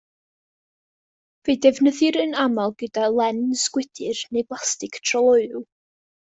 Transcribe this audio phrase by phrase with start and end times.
[1.49, 5.67] Fe'i defnyddir yn aml gyda lens gwydr neu blastig tryloyw.